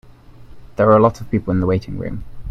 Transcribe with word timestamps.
There 0.77 0.87
were 0.87 0.97
a 0.97 0.99
lot 0.99 1.21
of 1.21 1.29
people 1.29 1.53
in 1.53 1.59
the 1.59 1.67
waiting 1.67 1.99
room. 1.99 2.23